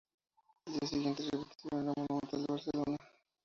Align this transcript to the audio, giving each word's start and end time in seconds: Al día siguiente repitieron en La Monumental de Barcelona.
Al 0.65 0.73
día 0.73 0.87
siguiente 0.89 1.21
repitieron 1.31 1.81
en 1.81 1.85
La 1.85 1.93
Monumental 1.95 2.41
de 2.41 2.45
Barcelona. 2.49 2.97